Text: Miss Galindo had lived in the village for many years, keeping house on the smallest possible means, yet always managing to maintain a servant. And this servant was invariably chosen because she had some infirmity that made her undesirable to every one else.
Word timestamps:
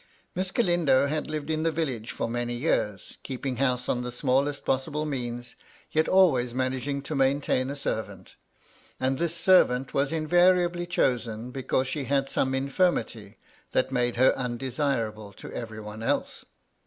Miss 0.33 0.49
Galindo 0.49 1.05
had 1.05 1.29
lived 1.29 1.51
in 1.51 1.61
the 1.61 1.71
village 1.71 2.09
for 2.09 2.27
many 2.27 2.55
years, 2.55 3.19
keeping 3.21 3.57
house 3.57 3.87
on 3.87 4.01
the 4.01 4.11
smallest 4.11 4.65
possible 4.65 5.05
means, 5.05 5.55
yet 5.91 6.07
always 6.09 6.55
managing 6.55 7.03
to 7.03 7.13
maintain 7.13 7.69
a 7.69 7.75
servant. 7.75 8.35
And 8.99 9.19
this 9.19 9.35
servant 9.35 9.93
was 9.93 10.11
invariably 10.11 10.87
chosen 10.87 11.51
because 11.51 11.87
she 11.87 12.05
had 12.05 12.31
some 12.31 12.55
infirmity 12.55 13.37
that 13.73 13.91
made 13.91 14.15
her 14.15 14.35
undesirable 14.35 15.33
to 15.33 15.53
every 15.53 15.79
one 15.79 16.01
else. 16.01 16.45